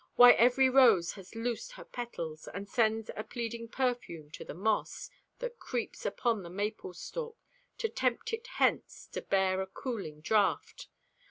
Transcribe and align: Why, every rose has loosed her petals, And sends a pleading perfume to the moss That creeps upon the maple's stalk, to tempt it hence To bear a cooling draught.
Why, 0.15 0.31
every 0.31 0.67
rose 0.67 1.11
has 1.11 1.35
loosed 1.35 1.73
her 1.73 1.83
petals, 1.85 2.47
And 2.47 2.67
sends 2.67 3.11
a 3.15 3.23
pleading 3.23 3.67
perfume 3.67 4.31
to 4.31 4.43
the 4.43 4.55
moss 4.55 5.11
That 5.37 5.59
creeps 5.59 6.07
upon 6.07 6.41
the 6.41 6.49
maple's 6.49 6.99
stalk, 6.99 7.37
to 7.77 7.87
tempt 7.87 8.33
it 8.33 8.47
hence 8.47 9.05
To 9.11 9.21
bear 9.21 9.61
a 9.61 9.67
cooling 9.67 10.21
draught. 10.21 10.87